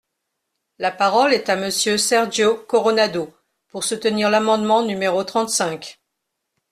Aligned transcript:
La 0.79 0.89
parole 0.89 1.31
est 1.31 1.47
à 1.47 1.55
Monsieur 1.55 1.95
Sergio 1.95 2.57
Coronado, 2.67 3.35
pour 3.67 3.83
soutenir 3.83 4.31
l’amendement 4.31 4.81
numéro 4.81 5.23
trente-cinq. 5.23 5.99